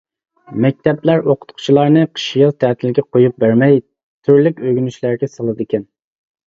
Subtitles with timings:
[0.63, 3.81] مەكتەپلەر ئوقۇتقۇچىلارنى قىش-ياز تەتىلگە قويۇپ بەرمەي،
[4.27, 5.91] تۈرلۈك ئۆگىنىشلەرگە سالىدىكەن.